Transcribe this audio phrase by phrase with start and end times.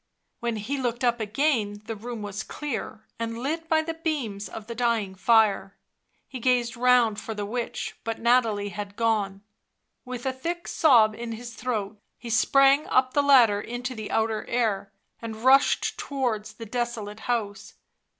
[0.39, 4.65] When he looked up again the room was clear and lit by the beams of
[4.65, 5.77] the dying fire;
[6.27, 9.43] he gazed round for the witch, but Nathalie had gone.
[10.03, 14.43] With a thick sob in his throat he sprang up the ladder into the outer
[14.49, 14.91] air,
[15.21, 17.75] and rushed towards the desolate house.